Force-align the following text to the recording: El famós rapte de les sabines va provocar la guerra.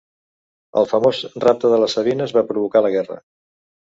El 0.79 0.87
famós 0.93 1.19
rapte 1.43 1.71
de 1.73 1.77
les 1.83 1.93
sabines 1.97 2.33
va 2.39 2.43
provocar 2.53 2.81
la 2.87 2.91
guerra. 2.97 3.19